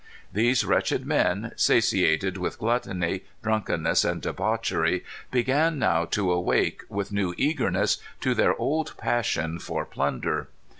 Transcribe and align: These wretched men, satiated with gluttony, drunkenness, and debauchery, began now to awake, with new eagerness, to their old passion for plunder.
These 0.33 0.65
wretched 0.65 1.05
men, 1.05 1.51
satiated 1.55 2.35
with 2.35 2.57
gluttony, 2.57 3.21
drunkenness, 3.43 4.03
and 4.03 4.19
debauchery, 4.19 5.05
began 5.29 5.77
now 5.77 6.05
to 6.05 6.31
awake, 6.31 6.81
with 6.89 7.11
new 7.11 7.35
eagerness, 7.37 7.99
to 8.21 8.33
their 8.33 8.55
old 8.55 8.95
passion 8.97 9.59
for 9.59 9.85
plunder. 9.85 10.47